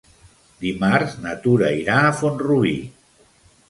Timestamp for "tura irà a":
1.45-2.19